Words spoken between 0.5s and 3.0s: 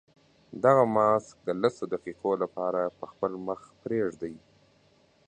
دغه ماسک د لسو دقیقو لپاره